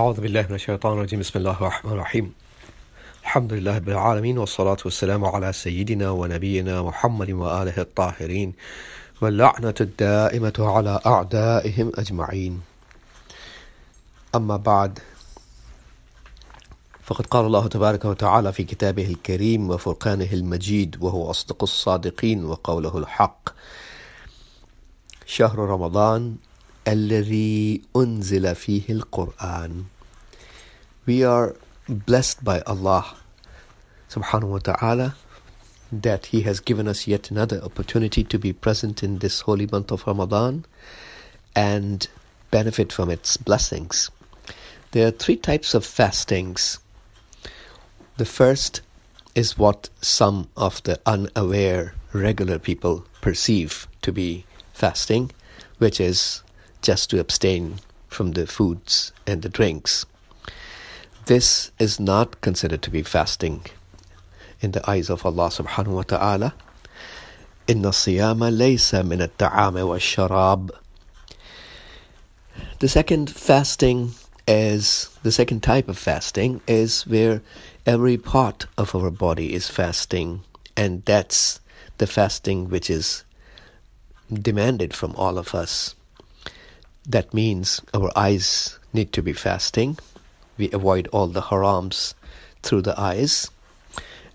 [0.00, 1.20] أعوذ بالله من الشيطان الرجيم.
[1.20, 2.34] بسم الله الرحمن الرحيم.
[3.22, 8.52] الحمد لله رب العالمين والصلاة والسلام على سيدنا ونبينا محمد وآله الطاهرين
[9.20, 12.62] واللعنة الدائمة على أعدائهم أجمعين.
[14.34, 14.98] أما بعد
[17.02, 23.48] فقد قال الله تبارك وتعالى في كتابه الكريم وفرقانه المجيد وهو أصدق الصادقين وقوله الحق.
[25.26, 26.36] شهر رمضان
[26.87, 29.85] الذي أنزل فيه القرآن
[31.05, 31.55] We are
[31.87, 33.15] blessed by Allah
[34.09, 35.15] subhanahu wa ta'ala
[35.91, 39.91] that He has given us yet another opportunity to be present in this holy month
[39.91, 40.65] of Ramadan
[41.55, 42.07] and
[42.49, 44.09] benefit from its blessings.
[44.91, 46.79] There are three types of fastings.
[48.17, 48.81] The first
[49.35, 55.31] is what some of the unaware regular people perceive to be fasting,
[55.77, 56.43] which is
[56.82, 60.06] just to abstain from the foods and the drinks.
[61.26, 63.64] This is not considered to be fasting
[64.60, 66.54] in the eyes of Allah subhanahu wa ta'ala.
[67.66, 70.70] Inna siyama laysa min wa sharab.
[72.78, 74.12] The second fasting
[74.46, 77.42] is the second type of fasting is where
[77.84, 80.42] every part of our body is fasting
[80.76, 81.60] and that's
[81.98, 83.24] the fasting which is
[84.32, 85.94] demanded from all of us
[87.08, 89.98] that means our eyes need to be fasting.
[90.58, 92.14] We avoid all the harams
[92.62, 93.50] through the eyes.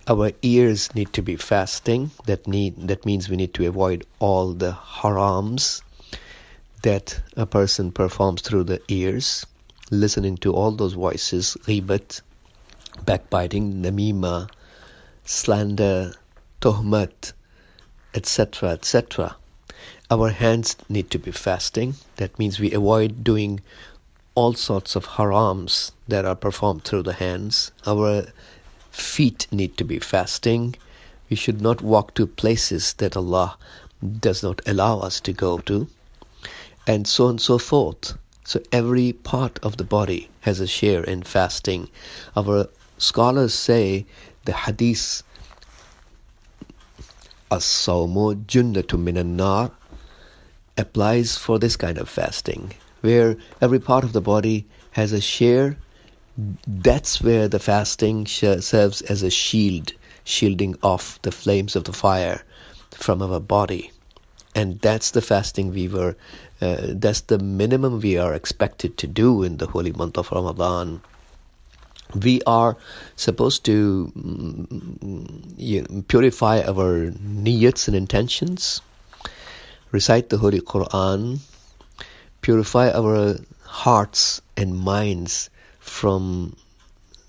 [0.08, 2.11] Our ears need to be fasting.
[2.25, 5.81] That need that means we need to avoid all the harams
[6.81, 9.45] that a person performs through the ears,
[9.92, 12.22] listening to all those voices, ghibat,
[13.05, 14.49] backbiting, namima,
[15.25, 16.14] slander,
[16.61, 17.33] tohmat,
[18.14, 19.36] etc., etc.
[20.12, 21.95] Our hands need to be fasting.
[22.17, 23.62] That means we avoid doing
[24.36, 27.72] all sorts of harams that are performed through the hands.
[27.88, 28.26] Our
[28.92, 30.76] feet need to be fasting.
[31.30, 33.58] We should not walk to places that Allah
[34.20, 35.88] does not allow us to go to,
[36.86, 38.17] and so on and so forth.
[38.43, 41.89] So every part of the body has a share in fasting.
[42.36, 42.67] Our
[42.98, 44.05] scholars say
[44.43, 45.23] the hadith
[47.49, 49.72] as-sawmu junnatu minan nar
[50.81, 55.77] applies for this kind of fasting, where every part of the body has a share.
[56.67, 59.93] That's where the fasting serves as a shield,
[60.23, 62.43] shielding off the flames of the fire
[62.92, 63.92] from our body.
[64.55, 66.15] And that's the fasting we were,
[66.61, 71.02] uh, that's the minimum we are expected to do in the holy month of Ramadan.
[72.13, 72.75] We are
[73.15, 78.81] supposed to mm, mm, mm, you know, purify our niyats and intentions
[79.92, 81.40] recite the Holy Quran,
[82.42, 86.56] purify our hearts and minds from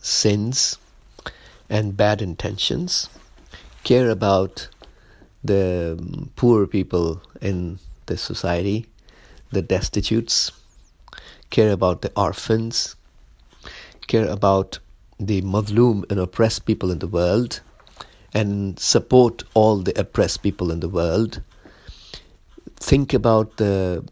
[0.01, 0.79] sins
[1.69, 3.09] and bad intentions,
[3.83, 4.69] care about
[5.43, 5.99] the
[6.37, 8.87] poor people in the society,
[9.51, 10.53] the destitutes,
[11.51, 12.95] care about the orphans,
[14.07, 14.79] care about
[15.19, 17.61] the madloom and oppressed people in the world,
[18.35, 21.43] and support all the oppressed people in the world
[22.83, 24.05] think about the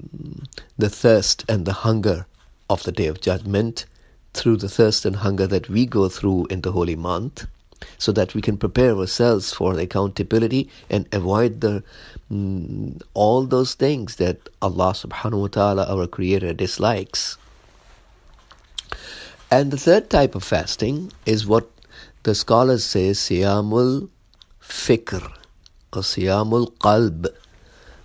[0.78, 2.26] the thirst and the hunger
[2.69, 3.84] of the day of judgment
[4.32, 7.47] through the thirst and hunger that we go through in the holy month
[7.98, 11.82] so that we can prepare ourselves for the accountability and avoid the
[12.31, 17.37] mm, all those things that Allah subhanahu wa ta'ala our creator dislikes.
[19.50, 21.69] And the third type of fasting is what
[22.22, 24.08] the scholars say siyamul
[24.62, 25.25] fikr
[25.92, 27.26] or siyamul qalb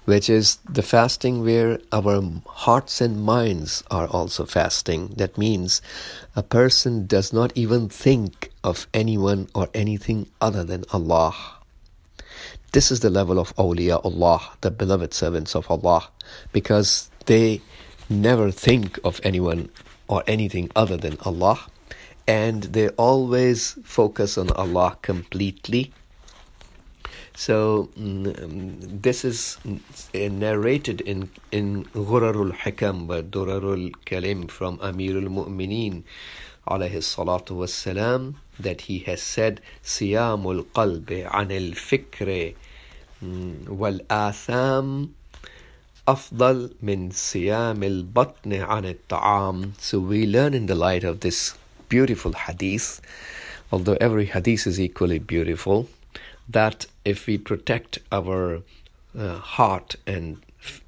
[0.06, 5.14] which is the fasting where our hearts and minds are also fasting.
[5.18, 5.82] That means
[6.36, 11.36] a person does not even think of anyone or anything other than Allah.
[12.72, 16.10] This is the level of awliya Allah, the beloved servants of Allah,
[16.52, 17.62] because they
[18.10, 19.70] never think of anyone
[20.08, 21.60] or anything other than Allah,
[22.28, 25.94] and they always focus on Allah completely
[27.35, 28.33] so um,
[28.81, 29.59] this is
[30.15, 36.03] narrated in in Ghurarul Hikam by Durarul Kalim from Amirul Mu'mineen
[36.67, 42.55] alayhi salatu wassalam that he has said Siyamul qalbi anil fikri
[43.69, 45.15] wal atham
[46.09, 51.55] أفضل من صيام البطن عن الطعام So we learn in the light of this
[51.89, 53.01] beautiful hadith,
[53.71, 55.89] although every hadith is equally beautiful,
[56.50, 58.62] that if we protect our
[59.18, 60.42] uh, heart and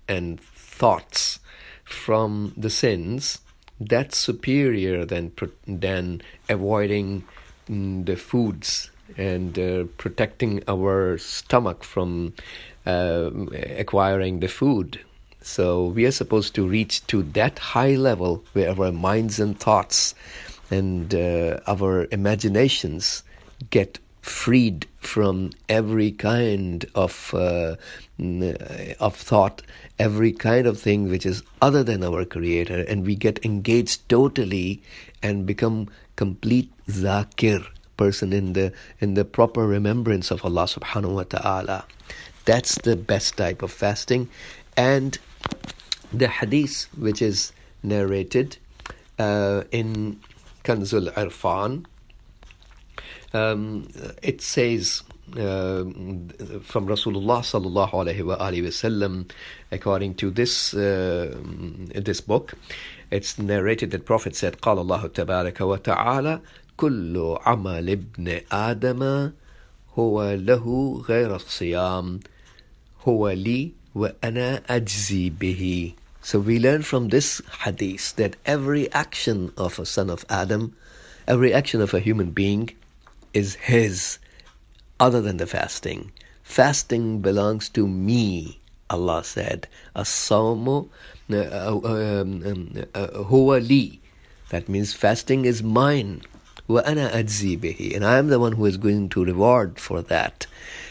[0.07, 1.39] and thoughts
[1.83, 3.39] from the sins,
[3.79, 5.31] that's superior than
[5.65, 7.23] than avoiding
[7.69, 12.33] mm, the foods and uh, protecting our stomach from
[12.85, 13.31] uh,
[13.77, 14.99] acquiring the food.
[15.41, 20.13] So we are supposed to reach to that high level where our minds and thoughts
[20.69, 23.23] and uh, our imaginations
[23.69, 24.85] get freed
[25.17, 27.75] from every kind of uh,
[28.99, 29.63] of thought,
[29.97, 34.79] every kind of thing which is other than our Creator, and we get engaged totally
[35.23, 37.65] and become complete zakir
[37.97, 41.85] person in the in the proper remembrance of Allah Subhanahu wa Taala.
[42.45, 44.29] That's the best type of fasting,
[44.77, 45.17] and
[46.13, 48.57] the hadith which is narrated
[49.17, 50.19] uh, in
[50.63, 51.85] Kanzul Irfan
[53.33, 53.87] um,
[54.21, 55.03] it says
[55.33, 55.83] uh,
[56.63, 59.29] from Rasulullah sallallahu alaihi wasallam,
[59.71, 61.35] according to this uh,
[61.93, 62.53] this book,
[63.11, 66.41] it's narrated that Prophet said, "Qala Allahu tabaraka wa taala,
[66.77, 69.33] kullu amal ibn Adam
[69.95, 72.23] huwa lahu ghair siyam
[73.03, 79.51] huwa li wa ana ajzi bihi." So we learn from this hadith that every action
[79.57, 80.75] of a son of Adam,
[81.27, 82.71] every action of a human being
[83.36, 84.18] is His
[85.00, 86.12] other than the fasting.
[86.42, 89.68] Fasting belongs to me, Allah said.
[89.96, 90.88] As-sawmu
[91.32, 94.00] uh, uh, um, um, uh, huwa li.
[94.50, 96.22] That means fasting is mine.
[96.68, 100.46] وَأَنَا أَجْزِي بِهِ And I am the one who is going to reward for that.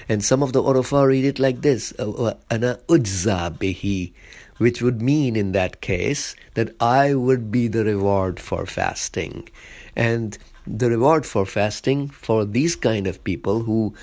[0.10, 4.12] And some of the Urufa read it like this, وَأَنَا أُجْزَى بِهِ
[4.58, 9.48] Which would mean in that case that I would be the reward for fasting.
[9.96, 13.95] And the reward for fasting for these kind of people who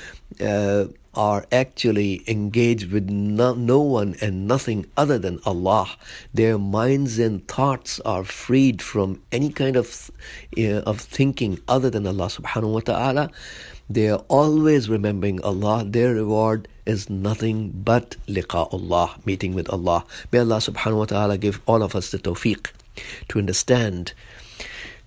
[0.42, 5.90] uh, are actually engaged with no, no, one and nothing other than Allah.
[6.34, 10.10] Their minds and thoughts are freed from any kind of
[10.58, 13.30] uh, of thinking other than Allah subhanahu wa ta'ala.
[13.90, 15.84] They are always remembering Allah.
[15.86, 20.06] Their reward is nothing but liqa Allah, meeting with Allah.
[20.32, 22.72] May Allah subhanahu wa ta'ala give all of us the tawfiq
[23.28, 24.14] to understand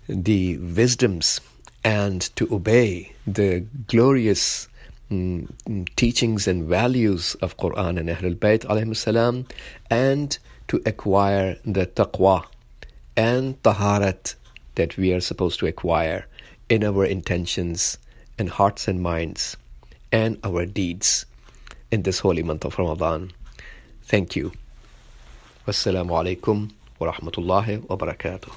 [0.09, 1.41] the wisdoms
[1.85, 4.69] and to obey the glorious
[5.11, 5.49] mm,
[5.97, 9.47] teachings and values of Quran and Ahlul Bayt salam,
[9.91, 10.39] and
[10.69, 12.45] to acquire the taqwa
[13.17, 14.35] and taharat
[14.75, 16.27] that we are supposed to acquire
[16.69, 17.99] in our intentions
[18.39, 19.57] and hearts and minds
[20.13, 21.27] and our deeds
[21.91, 23.33] in this holy month of Ramadan.
[24.05, 24.53] Thank you.
[25.67, 28.53] Wassalamu alaikum wa rahmatullahi wa barakatuh.